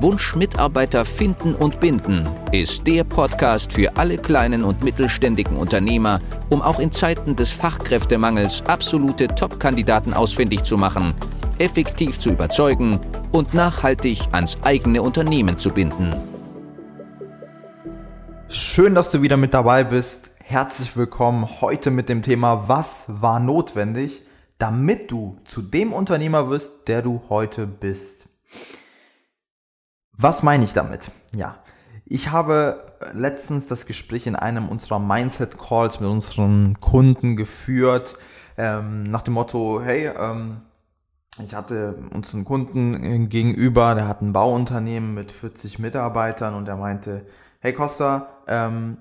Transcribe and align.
Wunsch 0.00 0.36
Mitarbeiter 0.36 1.06
finden 1.06 1.54
und 1.54 1.80
binden 1.80 2.28
ist 2.52 2.86
der 2.86 3.02
Podcast 3.02 3.72
für 3.72 3.96
alle 3.96 4.18
kleinen 4.18 4.62
und 4.62 4.84
mittelständigen 4.84 5.56
Unternehmer, 5.56 6.18
um 6.50 6.60
auch 6.60 6.80
in 6.80 6.92
Zeiten 6.92 7.34
des 7.34 7.50
Fachkräftemangels 7.50 8.62
absolute 8.66 9.28
Top-Kandidaten 9.28 10.12
ausfindig 10.12 10.64
zu 10.64 10.76
machen, 10.76 11.14
effektiv 11.58 12.18
zu 12.18 12.30
überzeugen 12.30 13.00
und 13.32 13.54
nachhaltig 13.54 14.20
ans 14.32 14.58
eigene 14.62 15.00
Unternehmen 15.00 15.56
zu 15.56 15.70
binden. 15.70 16.14
Schön, 18.48 18.94
dass 18.94 19.10
du 19.10 19.22
wieder 19.22 19.38
mit 19.38 19.54
dabei 19.54 19.82
bist. 19.82 20.30
Herzlich 20.44 20.94
willkommen 20.96 21.48
heute 21.62 21.90
mit 21.90 22.10
dem 22.10 22.20
Thema 22.20 22.68
Was 22.68 23.06
war 23.08 23.40
notwendig, 23.40 24.22
damit 24.58 25.10
du 25.10 25.38
zu 25.46 25.62
dem 25.62 25.94
Unternehmer 25.94 26.50
wirst, 26.50 26.86
der 26.86 27.00
du 27.00 27.22
heute 27.30 27.66
bist. 27.66 28.26
Was 30.18 30.42
meine 30.42 30.64
ich 30.64 30.72
damit? 30.72 31.10
Ja, 31.34 31.56
ich 32.06 32.30
habe 32.30 32.84
letztens 33.12 33.66
das 33.66 33.84
Gespräch 33.84 34.26
in 34.26 34.36
einem 34.36 34.68
unserer 34.68 34.98
Mindset 34.98 35.58
Calls 35.58 36.00
mit 36.00 36.08
unseren 36.08 36.80
Kunden 36.80 37.36
geführt, 37.36 38.16
ähm, 38.56 39.02
nach 39.04 39.22
dem 39.22 39.34
Motto, 39.34 39.82
hey, 39.82 40.06
ähm, 40.06 40.62
ich 41.38 41.54
hatte 41.54 41.96
uns 42.14 42.32
einen 42.32 42.46
Kunden 42.46 43.28
gegenüber, 43.28 43.94
der 43.94 44.08
hat 44.08 44.22
ein 44.22 44.32
Bauunternehmen 44.32 45.12
mit 45.12 45.32
40 45.32 45.78
Mitarbeitern 45.78 46.54
und 46.54 46.66
er 46.66 46.76
meinte, 46.76 47.26
hey 47.60 47.74
Costa, 47.74 48.28
ähm, 48.46 48.96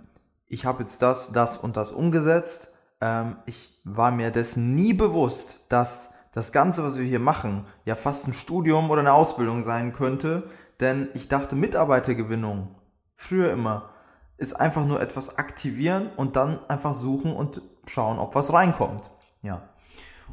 ich 0.48 0.66
habe 0.66 0.84
jetzt 0.84 1.02
das, 1.02 1.32
das 1.32 1.58
und 1.58 1.78
das 1.78 1.92
umgesetzt. 1.92 2.74
Ähm, 3.00 3.38
ich 3.46 3.80
war 3.86 4.12
mir 4.12 4.32
dessen 4.32 4.76
nie 4.76 4.94
bewusst, 4.94 5.66
dass 5.70 6.10
das 6.34 6.52
Ganze, 6.52 6.84
was 6.84 6.98
wir 6.98 7.06
hier 7.06 7.22
machen, 7.22 7.66
ja 7.86 7.96
fast 7.96 8.28
ein 8.28 8.34
Studium 8.34 8.90
oder 8.90 9.00
eine 9.00 9.14
Ausbildung 9.14 9.64
sein 9.64 9.94
könnte. 9.94 10.50
Denn 10.80 11.10
ich 11.14 11.28
dachte, 11.28 11.56
Mitarbeitergewinnung, 11.56 12.76
früher 13.16 13.52
immer, 13.52 13.90
ist 14.38 14.54
einfach 14.54 14.86
nur 14.86 15.02
etwas 15.02 15.38
aktivieren 15.38 16.10
und 16.18 16.36
dann 16.36 16.60
einfach 16.68 16.94
suchen 16.94 17.34
und 17.34 17.62
schauen, 17.88 18.20
ob 18.20 18.36
was 18.36 18.52
reinkommt. 18.52 19.10
Ja. 19.42 19.70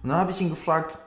Und 0.03 0.09
dann 0.09 0.19
habe 0.19 0.33
ich 0.33 0.41
ihn 0.41 0.51
gefragt, 0.51 0.99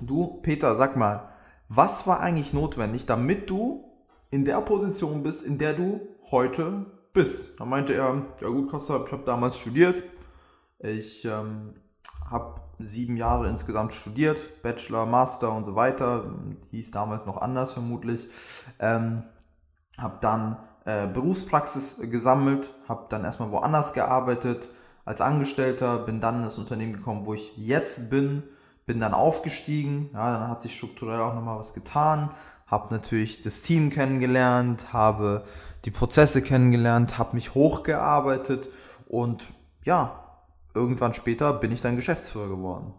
du 0.00 0.40
Peter, 0.42 0.76
sag 0.76 0.96
mal, 0.96 1.28
was 1.68 2.06
war 2.06 2.20
eigentlich 2.20 2.52
notwendig, 2.52 3.06
damit 3.06 3.50
du 3.50 3.84
in 4.30 4.44
der 4.44 4.60
Position 4.60 5.22
bist, 5.22 5.44
in 5.44 5.58
der 5.58 5.74
du 5.74 6.00
heute 6.30 6.86
bist. 7.12 7.60
Da 7.60 7.64
meinte 7.64 7.94
er, 7.94 8.22
ja 8.40 8.48
gut, 8.48 8.70
Costa, 8.70 9.02
ich 9.04 9.12
habe 9.12 9.24
damals 9.24 9.58
studiert. 9.58 10.02
Ich 10.78 11.24
ähm, 11.24 11.74
habe 12.30 12.60
sieben 12.78 13.16
Jahre 13.16 13.48
insgesamt 13.48 13.92
studiert, 13.92 14.62
Bachelor, 14.62 15.06
Master 15.06 15.52
und 15.52 15.64
so 15.64 15.74
weiter. 15.74 16.24
Hieß 16.70 16.90
damals 16.90 17.26
noch 17.26 17.40
anders 17.40 17.72
vermutlich. 17.72 18.28
Ähm, 18.78 19.22
habe 19.98 20.18
dann 20.20 20.56
äh, 20.84 21.06
Berufspraxis 21.06 21.96
gesammelt, 22.02 22.70
habe 22.88 23.06
dann 23.08 23.24
erstmal 23.24 23.50
woanders 23.50 23.92
gearbeitet 23.92 24.68
als 25.04 25.20
Angestellter, 25.20 25.98
bin 25.98 26.20
dann 26.20 26.38
in 26.38 26.44
das 26.44 26.58
Unternehmen 26.58 26.92
gekommen, 26.92 27.26
wo 27.26 27.34
ich 27.34 27.56
jetzt 27.56 28.10
bin, 28.10 28.42
bin 28.86 29.00
dann 29.00 29.14
aufgestiegen. 29.14 30.10
Ja, 30.12 30.38
dann 30.38 30.48
hat 30.48 30.62
sich 30.62 30.76
strukturell 30.76 31.20
auch 31.20 31.34
nochmal 31.34 31.58
was 31.58 31.74
getan. 31.74 32.30
Habe 32.66 32.92
natürlich 32.92 33.42
das 33.42 33.62
Team 33.62 33.90
kennengelernt, 33.90 34.92
habe 34.92 35.44
die 35.84 35.92
Prozesse 35.92 36.42
kennengelernt, 36.42 37.16
habe 37.16 37.34
mich 37.34 37.54
hochgearbeitet 37.54 38.68
und 39.08 39.46
ja, 39.82 40.25
irgendwann 40.76 41.14
später 41.14 41.52
bin 41.54 41.72
ich 41.72 41.80
dann 41.80 41.96
Geschäftsführer 41.96 42.48
geworden. 42.48 42.94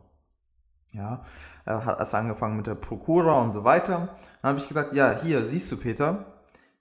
Ja, 0.91 1.23
er 1.65 1.85
hat 1.85 1.99
erst 1.99 2.15
angefangen 2.15 2.57
mit 2.57 2.67
der 2.67 2.75
Prokura 2.75 3.41
und 3.41 3.53
so 3.53 3.63
weiter. 3.63 4.17
Dann 4.41 4.49
habe 4.49 4.59
ich 4.59 4.67
gesagt, 4.67 4.93
ja, 4.93 5.19
hier 5.21 5.45
siehst 5.45 5.71
du 5.71 5.77
Peter, 5.77 6.25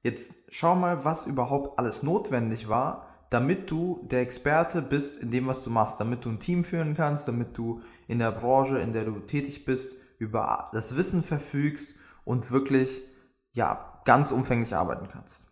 jetzt 0.02 0.34
schau 0.50 0.74
mal, 0.74 1.04
was 1.04 1.26
überhaupt 1.26 1.78
alles 1.78 2.02
notwendig 2.02 2.68
war, 2.68 3.06
damit 3.30 3.70
du 3.70 4.06
der 4.10 4.20
Experte 4.20 4.82
bist 4.82 5.20
in 5.22 5.30
dem, 5.30 5.46
was 5.46 5.64
du 5.64 5.70
machst, 5.70 6.00
damit 6.00 6.24
du 6.24 6.30
ein 6.30 6.40
Team 6.40 6.64
führen 6.64 6.94
kannst, 6.94 7.26
damit 7.26 7.58
du 7.58 7.82
in 8.06 8.20
der 8.20 8.30
Branche, 8.30 8.78
in 8.78 8.92
der 8.92 9.04
du 9.04 9.18
tätig 9.18 9.64
bist, 9.64 9.96
über 10.18 10.70
das 10.72 10.96
Wissen 10.96 11.22
verfügst 11.22 11.98
und 12.24 12.50
wirklich 12.50 13.02
ja 13.52 14.00
ganz 14.04 14.30
umfänglich 14.30 14.74
arbeiten 14.74 15.08
kannst. 15.08 15.46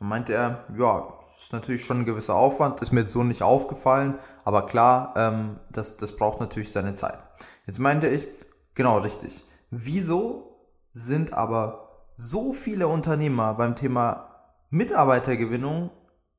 Dann 0.00 0.08
meinte 0.08 0.32
er, 0.32 0.64
ja, 0.76 1.14
ist 1.40 1.52
natürlich 1.52 1.84
schon 1.84 2.00
ein 2.00 2.06
gewisser 2.06 2.34
Aufwand, 2.34 2.80
ist 2.80 2.90
mir 2.90 3.04
so 3.04 3.22
nicht 3.22 3.42
aufgefallen, 3.42 4.18
aber 4.44 4.66
klar, 4.66 5.14
ähm, 5.16 5.60
das, 5.70 5.96
das 5.98 6.16
braucht 6.16 6.40
natürlich 6.40 6.72
seine 6.72 6.94
Zeit. 6.94 7.18
Jetzt 7.66 7.78
meinte 7.78 8.08
ich, 8.08 8.26
genau 8.74 8.98
richtig. 8.98 9.44
Wieso 9.70 10.56
sind 10.92 11.34
aber 11.34 12.06
so 12.14 12.52
viele 12.52 12.88
Unternehmer 12.88 13.54
beim 13.54 13.76
Thema 13.76 14.56
Mitarbeitergewinnung 14.70 15.90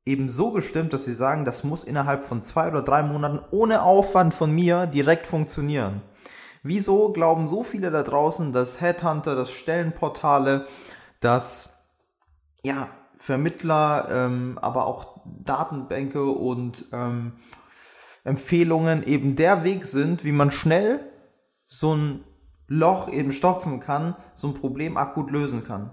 eben 0.06 0.30
so 0.30 0.52
gestimmt, 0.52 0.94
dass 0.94 1.06
sie 1.06 1.14
sagen, 1.14 1.46
das 1.46 1.64
muss 1.64 1.84
innerhalb 1.84 2.24
von 2.24 2.44
zwei 2.44 2.68
oder 2.68 2.82
drei 2.82 3.04
Monaten 3.04 3.40
ohne 3.52 3.84
Aufwand 3.84 4.34
von 4.34 4.52
mir 4.52 4.88
direkt 4.88 5.28
funktionieren? 5.28 6.02
Wieso 6.64 7.12
glauben 7.12 7.48
so 7.48 7.64
viele 7.64 7.92
da 7.92 8.02
draußen, 8.02 8.54
dass 8.54 8.82
Headhunter, 8.82 9.36
dass 9.36 9.52
Stellenportale, 9.52 10.68
dass 11.20 11.70
ja, 12.64 12.90
Vermittler, 13.22 14.08
ähm, 14.09 14.58
aber 14.59 14.88
auch 14.88 15.22
Datenbänke 15.26 16.24
und 16.26 16.88
ähm, 16.92 17.34
Empfehlungen 18.24 19.04
eben 19.04 19.36
der 19.36 19.64
Weg 19.64 19.86
sind, 19.86 20.24
wie 20.24 20.32
man 20.32 20.50
schnell 20.50 21.06
so 21.68 21.96
ein 21.96 22.24
Loch 22.68 23.12
eben 23.12 23.31
stopfen 23.31 23.80
kann, 23.80 24.16
so 24.34 24.48
ein 24.48 24.56
Problem 24.56 24.98
akut 24.98 25.30
lösen 25.30 25.64
kann. 25.64 25.92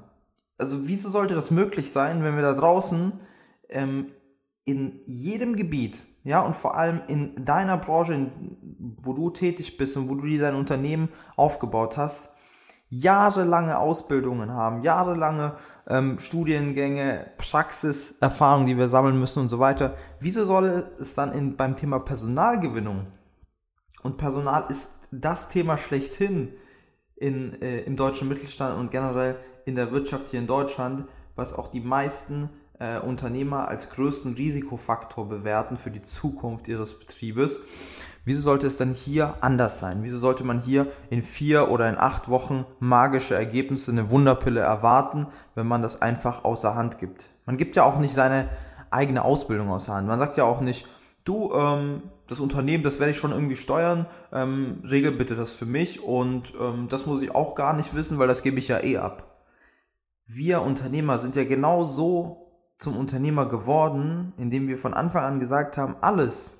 Also 0.57 0.89
wieso 0.89 1.11
sollte 1.11 1.35
das 1.35 1.51
möglich 1.51 1.93
sein, 1.93 2.25
wenn 2.25 2.35
wir 2.35 2.43
da 2.43 2.55
draußen 2.55 3.13
ähm, 3.69 4.07
in 4.65 5.01
jedem 5.07 5.55
Gebiet, 5.55 6.01
ja, 6.25 6.41
und 6.41 6.57
vor 6.57 6.77
allem 6.77 7.03
in 7.09 7.45
deiner 7.45 7.77
Branche, 7.77 8.15
in, 8.15 8.97
wo 9.03 9.13
du 9.13 9.29
tätig 9.29 9.77
bist 9.77 9.99
und 9.99 10.09
wo 10.09 10.15
du 10.15 10.27
dir 10.27 10.41
dein 10.41 10.55
Unternehmen 10.55 11.11
aufgebaut 11.37 11.99
hast, 11.99 12.38
jahrelange 12.91 13.79
Ausbildungen 13.79 14.53
haben, 14.53 14.83
jahrelange 14.83 15.55
ähm, 15.87 16.19
Studiengänge, 16.19 17.31
Praxiserfahrungen, 17.37 18.67
die 18.67 18.79
wir 18.79 18.89
sammeln 18.89 19.19
müssen 19.19 19.41
und 19.41 19.49
so 19.49 19.59
weiter. 19.59 19.95
Wieso 20.21 20.45
soll 20.45 20.87
es 20.99 21.15
dann 21.15 21.33
in, 21.33 21.57
beim 21.57 21.77
Thema 21.77 21.99
Personalgewinnung 21.99 23.07
und 24.03 24.17
Personal 24.17 24.65
ist 24.69 25.01
das 25.11 25.49
Thema 25.49 25.79
schlechthin 25.79 26.53
in, 27.17 27.61
äh, 27.61 27.81
im 27.81 27.97
deutschen 27.97 28.29
Mittelstand 28.29 28.79
und 28.79 28.91
generell 28.91 29.37
in 29.65 29.75
der 29.75 29.91
Wirtschaft 29.93 30.29
hier 30.29 30.41
in 30.41 30.47
Deutschland, 30.47 31.05
was 31.37 31.55
auch 31.55 31.69
die 31.69 31.81
meisten 31.81 32.51
äh, 32.79 32.99
Unternehmer 32.99 33.69
als 33.69 33.91
größten 33.91 34.35
Risikofaktor 34.35 35.29
bewerten 35.29 35.77
für 35.77 35.91
die 35.91 36.03
Zukunft 36.03 36.69
ihres 36.69 36.99
Betriebes. 36.99 37.61
Wieso 38.25 38.41
sollte 38.41 38.67
es 38.67 38.77
dann 38.77 38.93
hier 38.93 39.37
anders 39.41 39.81
sein? 39.81 40.03
Wieso 40.03 40.19
sollte 40.19 40.45
man 40.45 40.59
hier 40.61 40.87
in 41.11 41.23
vier 41.23 41.71
oder 41.71 41.89
in 41.89 41.97
acht 41.97 42.29
Wochen 42.29 42.67
magische 42.79 43.35
Ergebnisse, 43.35 43.91
eine 43.91 44.11
Wunderpille 44.11 44.61
erwarten, 44.61 45.27
wenn 45.55 45.67
man 45.67 45.83
das 45.83 46.03
einfach 46.03 46.45
außer 46.45 46.75
Hand 46.75 46.99
gibt? 46.99 47.27
Man 47.47 47.57
gibt 47.57 47.77
ja 47.77 47.85
auch 47.85 47.99
nicht 47.99 48.15
seine 48.15 48.49
eigene 48.91 49.25
Ausbildung 49.25 49.71
außer 49.71 49.95
Hand. 49.95 50.07
Man 50.07 50.19
sagt 50.19 50.37
ja 50.37 50.45
auch 50.45 50.61
nicht, 50.61 50.87
du, 51.25 51.53
ähm, 51.55 52.03
das 52.27 52.41
Unternehmen, 52.41 52.85
das 52.85 52.99
werde 52.99 53.13
ich 53.13 53.17
schon 53.17 53.33
irgendwie 53.33 53.57
steuern, 53.57 54.07
ähm, 54.33 54.83
regel 54.89 55.13
bitte 55.13 55.35
das 55.35 55.55
für 55.55 55.67
mich 55.67 56.03
und 56.03 56.53
ähm, 56.61 56.89
das 56.91 57.07
muss 57.07 57.23
ich 57.23 57.35
auch 57.35 57.55
gar 57.55 57.75
nicht 57.75 57.95
wissen, 57.95 58.19
weil 58.19 58.29
das 58.29 58.43
gebe 58.43 58.59
ich 58.59 58.69
ja 58.69 58.83
eh 58.83 58.99
ab. 58.99 59.47
Wir 60.27 60.61
Unternehmer 60.61 61.19
sind 61.19 61.37
ja 61.37 61.45
genau 61.45 61.85
so 61.85 62.48
zum 62.79 62.97
Unternehmer 62.97 63.47
geworden, 63.47 64.33
indem 64.37 64.69
wir 64.69 64.79
von 64.79 64.95
Anfang 64.95 65.25
an 65.25 65.41
gesagt 65.41 65.77
haben, 65.77 65.97
alles, 66.01 66.51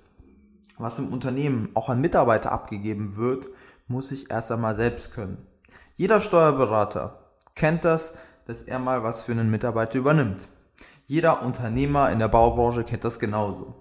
was 0.77 0.99
im 0.99 1.13
Unternehmen 1.13 1.71
auch 1.75 1.89
an 1.89 2.01
Mitarbeiter 2.01 2.53
abgegeben 2.53 3.17
wird, 3.17 3.47
muss 3.87 4.11
ich 4.11 4.31
erst 4.31 4.53
einmal 4.53 4.75
selbst 4.75 5.15
können. 5.15 5.47
Jeder 5.97 6.21
Steuerberater 6.21 7.19
kennt 7.55 7.85
das, 7.85 8.17
dass 8.47 8.63
er 8.63 8.79
mal 8.79 9.03
was 9.03 9.23
für 9.23 9.33
einen 9.33 9.51
Mitarbeiter 9.51 9.99
übernimmt. 9.99 10.49
Jeder 11.07 11.43
Unternehmer 11.43 12.11
in 12.11 12.19
der 12.19 12.29
Baubranche 12.29 12.85
kennt 12.85 13.05
das 13.05 13.19
genauso. 13.19 13.75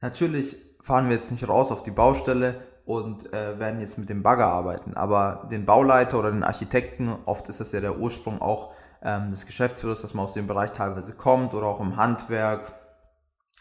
Natürlich 0.00 0.56
fahren 0.80 1.08
wir 1.08 1.16
jetzt 1.16 1.30
nicht 1.30 1.48
raus 1.48 1.70
auf 1.70 1.82
die 1.82 1.90
Baustelle 1.90 2.62
und 2.84 3.32
äh, 3.32 3.58
werden 3.58 3.80
jetzt 3.80 3.98
mit 3.98 4.08
dem 4.08 4.22
Bagger 4.22 4.46
arbeiten, 4.46 4.94
aber 4.94 5.48
den 5.50 5.64
Bauleiter 5.64 6.18
oder 6.18 6.32
den 6.32 6.42
Architekten, 6.42 7.14
oft 7.26 7.48
ist 7.48 7.60
das 7.60 7.70
ja 7.72 7.80
der 7.80 7.98
Ursprung 7.98 8.42
auch 8.42 8.72
ähm, 9.02 9.30
des 9.30 9.46
Geschäftsführers, 9.46 10.02
dass 10.02 10.14
man 10.14 10.24
aus 10.24 10.34
dem 10.34 10.46
Bereich 10.46 10.72
teilweise 10.72 11.12
kommt 11.12 11.54
oder 11.54 11.66
auch 11.66 11.80
im 11.80 11.96
Handwerk, 11.96 12.72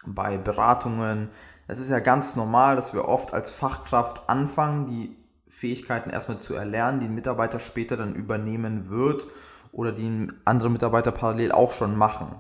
bei 0.06 0.38
Beratungen. 0.38 1.30
Es 1.68 1.80
ist 1.80 1.90
ja 1.90 2.00
ganz 2.00 2.36
normal, 2.36 2.76
dass 2.76 2.94
wir 2.94 3.08
oft 3.08 3.34
als 3.34 3.52
Fachkraft 3.52 4.30
anfangen, 4.30 4.88
die 4.88 5.16
Fähigkeiten 5.48 6.10
erstmal 6.10 6.40
zu 6.40 6.56
erlernen, 6.56 7.00
die 7.00 7.06
ein 7.06 7.16
Mitarbeiter 7.16 7.60
später 7.60 7.98
dann 7.98 8.16
übernehmen 8.16 8.90
wird 8.90 9.28
oder 9.72 9.92
die 9.92 10.28
andere 10.44 10.70
Mitarbeiter 10.70 11.12
parallel 11.12 11.52
auch 11.52 11.72
schon 11.72 11.96
machen. 11.96 12.36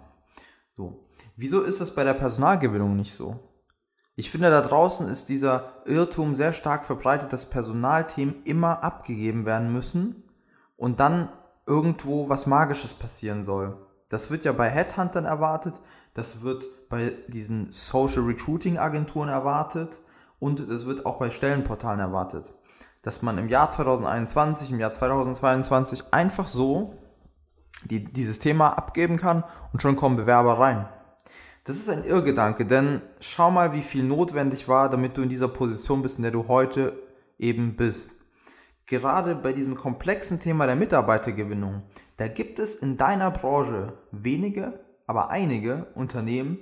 So. 0.73 1.07
Wieso 1.35 1.61
ist 1.61 1.81
das 1.81 1.95
bei 1.95 2.03
der 2.03 2.13
Personalgewinnung 2.13 2.95
nicht 2.95 3.13
so? 3.13 3.39
Ich 4.15 4.29
finde, 4.29 4.49
da 4.49 4.61
draußen 4.61 5.07
ist 5.07 5.29
dieser 5.29 5.81
Irrtum 5.85 6.35
sehr 6.35 6.53
stark 6.53 6.85
verbreitet, 6.85 7.31
dass 7.31 7.49
Personalthemen 7.49 8.43
immer 8.43 8.83
abgegeben 8.83 9.45
werden 9.45 9.71
müssen 9.71 10.23
und 10.75 10.99
dann 10.99 11.29
irgendwo 11.65 12.29
was 12.29 12.45
Magisches 12.45 12.93
passieren 12.93 13.43
soll. 13.43 13.77
Das 14.09 14.29
wird 14.29 14.43
ja 14.45 14.51
bei 14.51 14.69
Headhuntern 14.69 15.25
erwartet, 15.25 15.79
das 16.13 16.41
wird 16.41 16.65
bei 16.89 17.13
diesen 17.27 17.71
Social 17.71 18.23
Recruiting 18.23 18.77
Agenturen 18.77 19.29
erwartet 19.29 19.97
und 20.39 20.69
das 20.69 20.85
wird 20.85 21.05
auch 21.05 21.19
bei 21.19 21.29
Stellenportalen 21.29 21.99
erwartet. 21.99 22.53
Dass 23.01 23.21
man 23.21 23.37
im 23.37 23.47
Jahr 23.47 23.71
2021, 23.71 24.71
im 24.71 24.79
Jahr 24.79 24.91
2022 24.91 26.03
einfach 26.11 26.47
so 26.47 26.97
die, 27.85 28.03
dieses 28.03 28.39
Thema 28.39 28.77
abgeben 28.77 29.17
kann 29.17 29.43
und 29.71 29.81
schon 29.81 29.95
kommen 29.95 30.17
Bewerber 30.17 30.59
rein. 30.59 30.87
Das 31.63 31.77
ist 31.77 31.89
ein 31.89 32.03
Irrgedanke, 32.03 32.65
denn 32.65 33.01
schau 33.19 33.51
mal, 33.51 33.73
wie 33.73 33.83
viel 33.83 34.03
notwendig 34.03 34.67
war, 34.67 34.89
damit 34.89 35.17
du 35.17 35.21
in 35.21 35.29
dieser 35.29 35.47
Position 35.47 36.01
bist, 36.01 36.17
in 36.17 36.23
der 36.23 36.31
du 36.31 36.47
heute 36.47 36.99
eben 37.37 37.75
bist. 37.75 38.11
Gerade 38.91 39.35
bei 39.35 39.53
diesem 39.53 39.77
komplexen 39.77 40.41
Thema 40.41 40.65
der 40.65 40.75
Mitarbeitergewinnung, 40.75 41.83
da 42.17 42.27
gibt 42.27 42.59
es 42.59 42.75
in 42.75 42.97
deiner 42.97 43.31
Branche 43.31 43.93
wenige, 44.11 44.81
aber 45.07 45.29
einige 45.29 45.87
Unternehmen, 45.95 46.59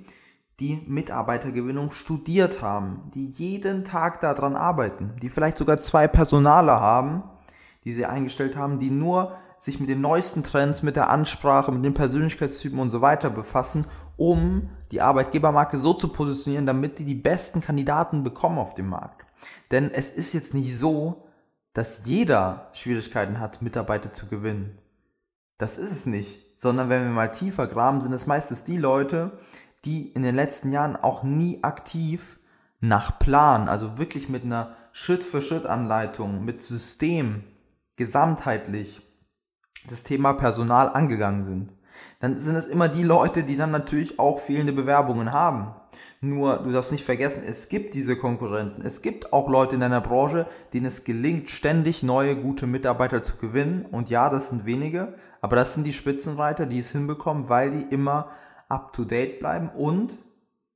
die 0.60 0.80
Mitarbeitergewinnung 0.86 1.90
studiert 1.90 2.62
haben, 2.62 3.10
die 3.14 3.26
jeden 3.26 3.84
Tag 3.84 4.20
daran 4.20 4.54
arbeiten, 4.54 5.16
die 5.20 5.28
vielleicht 5.28 5.58
sogar 5.58 5.78
zwei 5.80 6.06
Personale 6.06 6.70
haben, 6.70 7.24
die 7.84 7.94
sie 7.94 8.06
eingestellt 8.06 8.56
haben, 8.56 8.78
die 8.78 8.90
nur 8.90 9.36
sich 9.58 9.80
mit 9.80 9.88
den 9.88 10.00
neuesten 10.00 10.44
Trends, 10.44 10.84
mit 10.84 10.94
der 10.94 11.10
Ansprache, 11.10 11.72
mit 11.72 11.84
den 11.84 11.94
Persönlichkeitstypen 11.94 12.78
und 12.78 12.92
so 12.92 13.00
weiter 13.00 13.30
befassen, 13.30 13.88
um 14.16 14.70
die 14.92 15.00
Arbeitgebermarke 15.00 15.78
so 15.78 15.94
zu 15.94 16.06
positionieren, 16.06 16.66
damit 16.66 17.00
die 17.00 17.04
die 17.04 17.16
besten 17.16 17.60
Kandidaten 17.60 18.22
bekommen 18.22 18.58
auf 18.58 18.76
dem 18.76 18.88
Markt. 18.88 19.26
Denn 19.72 19.90
es 19.90 20.10
ist 20.12 20.32
jetzt 20.32 20.54
nicht 20.54 20.78
so, 20.78 21.24
dass 21.72 22.04
jeder 22.04 22.68
Schwierigkeiten 22.72 23.38
hat, 23.38 23.62
Mitarbeiter 23.62 24.12
zu 24.12 24.26
gewinnen. 24.26 24.78
Das 25.58 25.78
ist 25.78 25.92
es 25.92 26.06
nicht. 26.06 26.58
Sondern 26.58 26.90
wenn 26.90 27.04
wir 27.04 27.10
mal 27.10 27.32
tiefer 27.32 27.66
graben, 27.66 28.00
sind 28.00 28.12
es 28.12 28.26
meistens 28.26 28.64
die 28.64 28.76
Leute, 28.76 29.38
die 29.84 30.08
in 30.08 30.22
den 30.22 30.34
letzten 30.34 30.72
Jahren 30.72 30.96
auch 30.96 31.22
nie 31.22 31.62
aktiv 31.64 32.38
nach 32.80 33.18
Plan, 33.18 33.68
also 33.68 33.98
wirklich 33.98 34.28
mit 34.28 34.44
einer 34.44 34.76
Schritt-für-Schritt-Anleitung, 34.92 36.44
mit 36.44 36.62
System, 36.62 37.44
gesamtheitlich 37.96 39.02
das 39.88 40.02
Thema 40.02 40.32
Personal 40.32 40.88
angegangen 40.88 41.44
sind. 41.44 41.72
Dann 42.20 42.38
sind 42.38 42.56
es 42.56 42.66
immer 42.66 42.88
die 42.88 43.02
Leute, 43.02 43.42
die 43.42 43.56
dann 43.56 43.70
natürlich 43.70 44.18
auch 44.18 44.40
fehlende 44.40 44.72
Bewerbungen 44.72 45.32
haben. 45.32 45.74
Nur, 46.22 46.58
du 46.58 46.70
darfst 46.70 46.92
nicht 46.92 47.04
vergessen, 47.04 47.44
es 47.48 47.70
gibt 47.70 47.94
diese 47.94 48.14
Konkurrenten. 48.14 48.84
Es 48.84 49.00
gibt 49.00 49.32
auch 49.32 49.48
Leute 49.48 49.74
in 49.74 49.80
deiner 49.80 50.02
Branche, 50.02 50.46
denen 50.74 50.86
es 50.86 51.04
gelingt, 51.04 51.48
ständig 51.48 52.02
neue, 52.02 52.36
gute 52.36 52.66
Mitarbeiter 52.66 53.22
zu 53.22 53.36
gewinnen. 53.36 53.86
Und 53.90 54.10
ja, 54.10 54.28
das 54.28 54.50
sind 54.50 54.66
wenige, 54.66 55.14
aber 55.40 55.56
das 55.56 55.72
sind 55.72 55.84
die 55.84 55.94
Spitzenreiter, 55.94 56.66
die 56.66 56.80
es 56.80 56.90
hinbekommen, 56.90 57.48
weil 57.48 57.70
die 57.70 57.86
immer 57.94 58.28
up-to-date 58.68 59.38
bleiben 59.38 59.70
und 59.70 60.18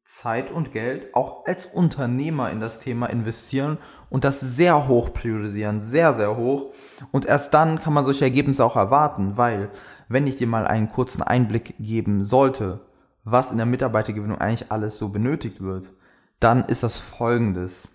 Zeit 0.04 0.50
und 0.50 0.72
Geld 0.72 1.14
auch 1.14 1.46
als 1.46 1.64
Unternehmer 1.64 2.50
in 2.50 2.60
das 2.60 2.78
Thema 2.78 3.06
investieren 3.06 3.78
und 4.10 4.24
das 4.24 4.38
sehr 4.40 4.86
hoch 4.86 5.12
priorisieren, 5.14 5.80
sehr, 5.80 6.12
sehr 6.12 6.36
hoch. 6.36 6.74
Und 7.10 7.24
erst 7.24 7.54
dann 7.54 7.80
kann 7.80 7.94
man 7.94 8.04
solche 8.04 8.24
Ergebnisse 8.24 8.64
auch 8.64 8.76
erwarten, 8.76 9.38
weil 9.38 9.70
wenn 10.08 10.26
ich 10.26 10.36
dir 10.36 10.46
mal 10.46 10.66
einen 10.66 10.90
kurzen 10.90 11.22
Einblick 11.22 11.74
geben 11.78 12.22
sollte, 12.22 12.80
was 13.24 13.50
in 13.50 13.56
der 13.56 13.66
Mitarbeitergewinnung 13.66 14.38
eigentlich 14.38 14.70
alles 14.70 14.98
so 14.98 15.08
benötigt 15.08 15.62
wird, 15.62 15.90
dann 16.38 16.66
ist 16.66 16.82
das 16.82 16.98
folgendes 16.98 17.88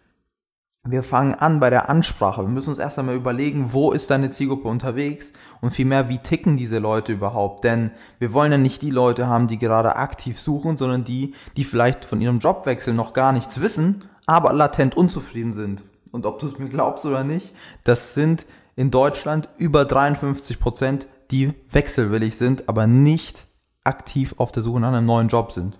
wir 0.85 1.03
fangen 1.03 1.35
an 1.35 1.59
bei 1.59 1.69
der 1.69 1.89
Ansprache. 1.89 2.41
Wir 2.41 2.49
müssen 2.49 2.69
uns 2.69 2.79
erst 2.79 2.97
einmal 2.97 3.15
überlegen, 3.15 3.73
wo 3.73 3.91
ist 3.91 4.09
deine 4.09 4.29
Zielgruppe 4.29 4.69
unterwegs 4.69 5.33
und 5.59 5.71
vielmehr, 5.71 6.07
wie 6.07 6.19
ticken 6.19 6.55
diese 6.55 6.79
Leute 6.79 7.11
überhaupt. 7.11 7.65
Denn 7.65 7.91
wir 8.17 8.33
wollen 8.33 8.51
ja 8.51 8.57
nicht 8.57 8.81
die 8.81 8.89
Leute 8.89 9.27
haben, 9.27 9.47
die 9.47 9.57
gerade 9.57 9.97
aktiv 9.97 10.39
suchen, 10.39 10.77
sondern 10.77 11.03
die, 11.03 11.33
die 11.57 11.65
vielleicht 11.65 12.05
von 12.05 12.21
ihrem 12.21 12.39
Jobwechsel 12.39 12.93
noch 12.93 13.13
gar 13.13 13.33
nichts 13.33 13.59
wissen, 13.59 14.05
aber 14.25 14.53
latent 14.53 14.95
unzufrieden 14.95 15.53
sind. 15.53 15.83
Und 16.11 16.25
ob 16.25 16.39
du 16.39 16.47
es 16.47 16.57
mir 16.57 16.69
glaubst 16.69 17.05
oder 17.05 17.23
nicht, 17.23 17.53
das 17.83 18.13
sind 18.13 18.45
in 18.75 18.89
Deutschland 18.89 19.49
über 19.57 19.83
53 19.83 20.59
Prozent, 20.59 21.07
die 21.29 21.53
wechselwillig 21.69 22.37
sind, 22.37 22.69
aber 22.69 22.87
nicht 22.87 23.45
aktiv 23.83 24.35
auf 24.37 24.53
der 24.53 24.63
Suche 24.63 24.79
nach 24.79 24.93
einem 24.93 25.05
neuen 25.05 25.27
Job 25.27 25.51
sind. 25.51 25.77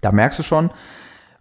Da 0.00 0.12
merkst 0.12 0.38
du 0.38 0.42
schon, 0.44 0.70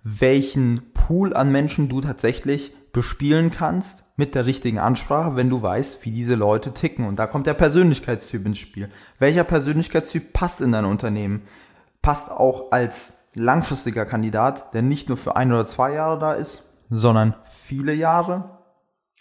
welchen 0.03 0.92
Pool 1.07 1.33
an 1.33 1.51
Menschen 1.51 1.89
du 1.89 1.99
tatsächlich 1.99 2.73
bespielen 2.93 3.51
kannst 3.51 4.05
mit 4.15 4.35
der 4.35 4.45
richtigen 4.45 4.79
Ansprache, 4.79 5.35
wenn 5.35 5.49
du 5.49 5.61
weißt, 5.61 6.05
wie 6.05 6.11
diese 6.11 6.35
Leute 6.35 6.73
ticken. 6.73 7.05
Und 7.05 7.17
da 7.17 7.27
kommt 7.27 7.45
der 7.45 7.55
Persönlichkeitstyp 7.55 8.45
ins 8.45 8.59
Spiel. 8.59 8.87
Welcher 9.19 9.43
Persönlichkeitstyp 9.43 10.31
passt 10.31 10.61
in 10.61 10.71
dein 10.71 10.85
Unternehmen? 10.85 11.41
Passt 12.01 12.31
auch 12.31 12.71
als 12.71 13.17
langfristiger 13.35 14.05
Kandidat, 14.05 14.73
der 14.73 14.81
nicht 14.81 15.09
nur 15.09 15.17
für 15.17 15.35
ein 15.35 15.51
oder 15.51 15.65
zwei 15.65 15.93
Jahre 15.93 16.19
da 16.19 16.33
ist, 16.33 16.73
sondern 16.89 17.35
viele 17.65 17.93
Jahre. 17.93 18.59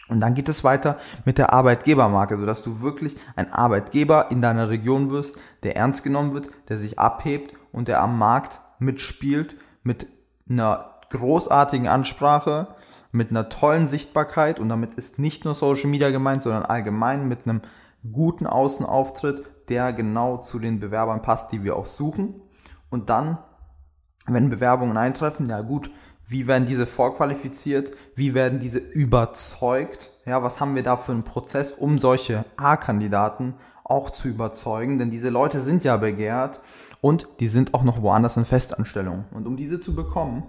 Und 0.08 0.20
dann 0.20 0.34
geht 0.34 0.48
es 0.48 0.62
weiter 0.62 0.98
mit 1.24 1.38
der 1.38 1.52
Arbeitgebermarke, 1.52 2.36
sodass 2.36 2.62
du 2.62 2.80
wirklich 2.80 3.16
ein 3.34 3.52
Arbeitgeber 3.52 4.30
in 4.30 4.40
deiner 4.40 4.68
Region 4.68 5.10
wirst, 5.10 5.36
der 5.64 5.76
ernst 5.76 6.04
genommen 6.04 6.34
wird, 6.34 6.50
der 6.68 6.76
sich 6.76 6.98
abhebt 7.00 7.54
und 7.72 7.88
der 7.88 8.02
am 8.02 8.18
Markt 8.18 8.60
mitspielt 8.78 9.56
mit 9.82 10.06
einer 10.48 10.91
großartigen 11.12 11.86
Ansprache, 11.86 12.66
mit 13.12 13.30
einer 13.30 13.50
tollen 13.50 13.86
Sichtbarkeit 13.86 14.58
und 14.58 14.70
damit 14.70 14.94
ist 14.94 15.18
nicht 15.18 15.44
nur 15.44 15.54
Social 15.54 15.90
Media 15.90 16.10
gemeint, 16.10 16.42
sondern 16.42 16.64
allgemein 16.64 17.28
mit 17.28 17.46
einem 17.46 17.60
guten 18.10 18.46
Außenauftritt, 18.46 19.44
der 19.68 19.92
genau 19.92 20.38
zu 20.38 20.58
den 20.58 20.80
Bewerbern 20.80 21.22
passt, 21.22 21.52
die 21.52 21.62
wir 21.62 21.76
auch 21.76 21.86
suchen. 21.86 22.40
Und 22.90 23.10
dann, 23.10 23.38
wenn 24.26 24.50
Bewerbungen 24.50 24.96
eintreffen, 24.96 25.46
ja 25.46 25.60
gut, 25.60 25.90
wie 26.26 26.46
werden 26.46 26.66
diese 26.66 26.86
vorqualifiziert? 26.86 27.92
Wie 28.16 28.32
werden 28.32 28.58
diese 28.58 28.78
überzeugt? 28.78 30.10
Ja, 30.24 30.42
was 30.42 30.60
haben 30.60 30.74
wir 30.74 30.82
da 30.82 30.96
für 30.96 31.12
einen 31.12 31.24
Prozess, 31.24 31.72
um 31.72 31.98
solche 31.98 32.46
A-Kandidaten 32.56 33.54
auch 33.84 34.08
zu 34.08 34.28
überzeugen? 34.28 34.98
Denn 34.98 35.10
diese 35.10 35.28
Leute 35.28 35.60
sind 35.60 35.84
ja 35.84 35.98
begehrt 35.98 36.60
und 37.02 37.28
die 37.40 37.48
sind 37.48 37.74
auch 37.74 37.84
noch 37.84 38.00
woanders 38.00 38.38
in 38.38 38.46
Festanstellung. 38.46 39.26
Und 39.32 39.46
um 39.46 39.56
diese 39.58 39.80
zu 39.80 39.94
bekommen, 39.94 40.44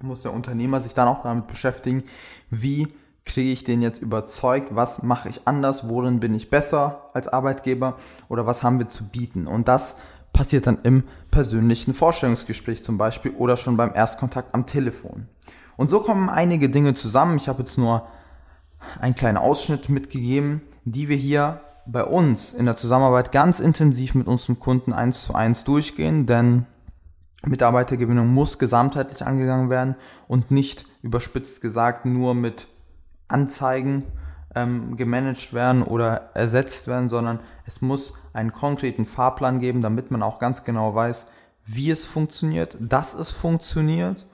muss 0.00 0.22
der 0.22 0.32
Unternehmer 0.32 0.80
sich 0.80 0.94
dann 0.94 1.08
auch 1.08 1.22
damit 1.22 1.46
beschäftigen, 1.46 2.04
wie 2.50 2.88
kriege 3.24 3.52
ich 3.52 3.64
den 3.64 3.80
jetzt 3.80 4.02
überzeugt, 4.02 4.74
was 4.74 5.02
mache 5.02 5.28
ich 5.28 5.42
anders, 5.46 5.88
worin 5.88 6.20
bin 6.20 6.34
ich 6.34 6.50
besser 6.50 7.10
als 7.14 7.28
Arbeitgeber 7.28 7.96
oder 8.28 8.46
was 8.46 8.62
haben 8.62 8.78
wir 8.78 8.88
zu 8.88 9.04
bieten. 9.08 9.46
Und 9.46 9.68
das 9.68 9.96
passiert 10.32 10.66
dann 10.66 10.78
im 10.82 11.04
persönlichen 11.30 11.94
Vorstellungsgespräch 11.94 12.84
zum 12.84 12.98
Beispiel 12.98 13.32
oder 13.32 13.56
schon 13.56 13.76
beim 13.76 13.94
Erstkontakt 13.94 14.54
am 14.54 14.66
Telefon. 14.66 15.28
Und 15.76 15.88
so 15.88 16.00
kommen 16.00 16.28
einige 16.28 16.68
Dinge 16.68 16.94
zusammen. 16.94 17.36
Ich 17.36 17.48
habe 17.48 17.60
jetzt 17.60 17.78
nur 17.78 18.06
einen 19.00 19.14
kleinen 19.14 19.38
Ausschnitt 19.38 19.88
mitgegeben, 19.88 20.60
die 20.84 21.08
wir 21.08 21.16
hier 21.16 21.60
bei 21.86 22.04
uns 22.04 22.52
in 22.52 22.66
der 22.66 22.76
Zusammenarbeit 22.76 23.32
ganz 23.32 23.58
intensiv 23.60 24.14
mit 24.14 24.26
unseren 24.26 24.58
Kunden 24.58 24.92
eins 24.92 25.24
zu 25.24 25.34
eins 25.34 25.64
durchgehen, 25.64 26.26
denn 26.26 26.66
Mitarbeitergewinnung 27.46 28.28
muss 28.28 28.58
gesamtheitlich 28.58 29.24
angegangen 29.26 29.70
werden 29.70 29.96
und 30.28 30.50
nicht 30.50 30.86
überspitzt 31.02 31.60
gesagt 31.60 32.04
nur 32.04 32.34
mit 32.34 32.68
Anzeigen 33.28 34.04
ähm, 34.54 34.96
gemanagt 34.96 35.52
werden 35.52 35.82
oder 35.82 36.30
ersetzt 36.34 36.86
werden, 36.86 37.08
sondern 37.08 37.40
es 37.66 37.82
muss 37.82 38.14
einen 38.32 38.52
konkreten 38.52 39.06
Fahrplan 39.06 39.60
geben, 39.60 39.82
damit 39.82 40.10
man 40.10 40.22
auch 40.22 40.38
ganz 40.38 40.64
genau 40.64 40.94
weiß, 40.94 41.26
wie 41.66 41.90
es 41.90 42.04
funktioniert, 42.04 42.76
dass 42.80 43.14
es 43.14 43.30
funktioniert 43.30 44.26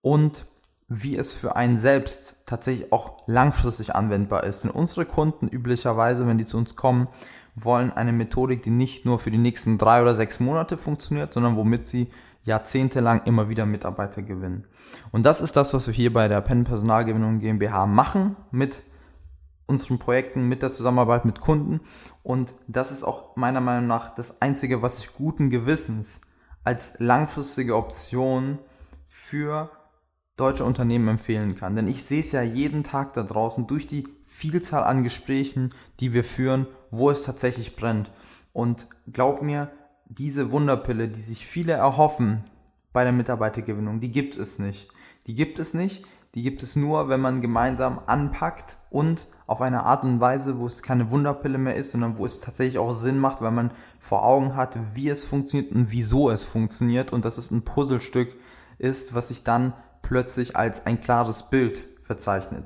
und 0.00 0.46
wie 0.88 1.16
es 1.16 1.32
für 1.32 1.56
einen 1.56 1.76
selbst 1.76 2.36
tatsächlich 2.46 2.92
auch 2.92 3.22
langfristig 3.26 3.94
anwendbar 3.94 4.44
ist. 4.44 4.64
Denn 4.64 4.70
unsere 4.70 5.06
Kunden 5.06 5.48
üblicherweise, 5.48 6.26
wenn 6.26 6.38
die 6.38 6.46
zu 6.46 6.58
uns 6.58 6.76
kommen, 6.76 7.08
wollen 7.54 7.92
eine 7.92 8.12
Methodik, 8.12 8.62
die 8.62 8.70
nicht 8.70 9.04
nur 9.04 9.18
für 9.18 9.30
die 9.30 9.38
nächsten 9.38 9.78
drei 9.78 10.02
oder 10.02 10.14
sechs 10.14 10.40
Monate 10.40 10.76
funktioniert, 10.76 11.32
sondern 11.32 11.56
womit 11.56 11.86
sie 11.86 12.10
jahrzehntelang 12.44 13.22
immer 13.24 13.48
wieder 13.48 13.66
Mitarbeiter 13.66 14.22
gewinnen. 14.22 14.66
Und 15.10 15.24
das 15.24 15.40
ist 15.40 15.56
das, 15.56 15.74
was 15.74 15.86
wir 15.86 15.94
hier 15.94 16.12
bei 16.12 16.28
der 16.28 16.40
Penn 16.40 16.64
Personalgewinnung 16.64 17.40
GmbH 17.40 17.86
machen 17.86 18.36
mit 18.50 18.82
unseren 19.66 19.98
Projekten, 19.98 20.46
mit 20.48 20.62
der 20.62 20.70
Zusammenarbeit 20.70 21.24
mit 21.24 21.40
Kunden. 21.40 21.80
Und 22.22 22.54
das 22.68 22.92
ist 22.92 23.02
auch 23.02 23.34
meiner 23.36 23.60
Meinung 23.60 23.86
nach 23.86 24.14
das 24.14 24.42
Einzige, 24.42 24.82
was 24.82 24.98
ich 24.98 25.14
guten 25.14 25.50
Gewissens 25.50 26.20
als 26.64 26.98
langfristige 27.00 27.76
Option 27.76 28.58
für 29.08 29.70
deutsche 30.36 30.64
Unternehmen 30.64 31.08
empfehlen 31.08 31.54
kann. 31.54 31.76
Denn 31.76 31.86
ich 31.86 32.04
sehe 32.04 32.20
es 32.20 32.32
ja 32.32 32.42
jeden 32.42 32.82
Tag 32.82 33.12
da 33.14 33.22
draußen 33.22 33.66
durch 33.66 33.86
die 33.86 34.06
Vielzahl 34.26 34.84
an 34.84 35.02
Gesprächen, 35.02 35.70
die 36.00 36.12
wir 36.12 36.24
führen, 36.24 36.66
wo 36.90 37.10
es 37.10 37.22
tatsächlich 37.22 37.76
brennt. 37.76 38.10
Und 38.52 38.86
glaub 39.10 39.42
mir, 39.42 39.70
diese 40.06 40.52
Wunderpille, 40.52 41.08
die 41.08 41.20
sich 41.20 41.46
viele 41.46 41.72
erhoffen 41.72 42.44
bei 42.92 43.04
der 43.04 43.12
Mitarbeitergewinnung, 43.12 44.00
die 44.00 44.10
gibt 44.10 44.36
es 44.36 44.58
nicht. 44.58 44.88
Die 45.26 45.34
gibt 45.34 45.58
es 45.58 45.74
nicht. 45.74 46.04
Die 46.34 46.42
gibt 46.42 46.62
es 46.62 46.74
nur, 46.74 47.08
wenn 47.08 47.20
man 47.20 47.40
gemeinsam 47.40 48.00
anpackt 48.06 48.76
und 48.90 49.26
auf 49.46 49.60
eine 49.60 49.84
Art 49.84 50.04
und 50.04 50.20
Weise, 50.20 50.58
wo 50.58 50.66
es 50.66 50.82
keine 50.82 51.10
Wunderpille 51.10 51.58
mehr 51.58 51.76
ist, 51.76 51.92
sondern 51.92 52.18
wo 52.18 52.26
es 52.26 52.40
tatsächlich 52.40 52.78
auch 52.78 52.92
Sinn 52.92 53.18
macht, 53.18 53.40
weil 53.40 53.50
man 53.50 53.72
vor 54.00 54.24
Augen 54.24 54.56
hat, 54.56 54.76
wie 54.94 55.08
es 55.08 55.24
funktioniert 55.24 55.72
und 55.72 55.90
wieso 55.90 56.30
es 56.30 56.44
funktioniert 56.44 57.12
und 57.12 57.24
dass 57.24 57.38
es 57.38 57.50
ein 57.50 57.64
Puzzlestück 57.64 58.34
ist, 58.78 59.14
was 59.14 59.28
sich 59.28 59.44
dann 59.44 59.74
plötzlich 60.02 60.56
als 60.56 60.86
ein 60.86 61.00
klares 61.00 61.50
Bild 61.50 61.84
verzeichnet. 62.02 62.64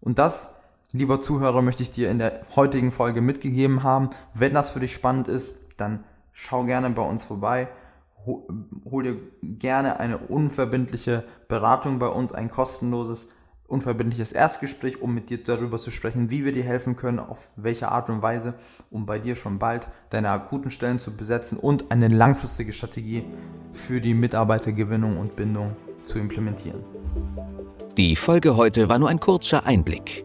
Und 0.00 0.18
das, 0.18 0.54
lieber 0.92 1.20
Zuhörer, 1.20 1.62
möchte 1.62 1.82
ich 1.82 1.92
dir 1.92 2.10
in 2.10 2.18
der 2.18 2.42
heutigen 2.54 2.92
Folge 2.92 3.20
mitgegeben 3.20 3.82
haben. 3.82 4.10
Wenn 4.34 4.54
das 4.54 4.70
für 4.70 4.80
dich 4.80 4.92
spannend 4.92 5.28
ist, 5.28 5.54
dann 5.76 6.04
schau 6.34 6.64
gerne 6.64 6.90
bei 6.90 7.02
uns 7.02 7.24
vorbei. 7.24 7.68
Hol 8.26 9.02
dir 9.02 9.16
gerne 9.42 10.00
eine 10.00 10.18
unverbindliche 10.18 11.24
Beratung 11.48 11.98
bei 11.98 12.08
uns, 12.08 12.32
ein 12.32 12.50
kostenloses, 12.50 13.32
unverbindliches 13.66 14.32
Erstgespräch, 14.32 15.00
um 15.00 15.14
mit 15.14 15.30
dir 15.30 15.42
darüber 15.42 15.78
zu 15.78 15.90
sprechen, 15.90 16.30
wie 16.30 16.44
wir 16.44 16.52
dir 16.52 16.64
helfen 16.64 16.96
können, 16.96 17.18
auf 17.18 17.50
welche 17.56 17.90
Art 17.90 18.10
und 18.10 18.22
Weise, 18.22 18.54
um 18.90 19.06
bei 19.06 19.18
dir 19.18 19.36
schon 19.36 19.58
bald 19.58 19.88
deine 20.10 20.30
akuten 20.30 20.70
Stellen 20.70 20.98
zu 20.98 21.16
besetzen 21.16 21.58
und 21.58 21.90
eine 21.90 22.08
langfristige 22.08 22.72
Strategie 22.72 23.24
für 23.72 24.00
die 24.00 24.14
Mitarbeitergewinnung 24.14 25.18
und 25.18 25.36
Bindung 25.36 25.76
zu 26.04 26.18
implementieren. 26.18 26.82
Die 27.96 28.16
Folge 28.16 28.56
heute 28.56 28.88
war 28.88 28.98
nur 28.98 29.08
ein 29.08 29.20
kurzer 29.20 29.66
Einblick. 29.66 30.24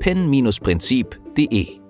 pen-prinzip.de 0.00 1.85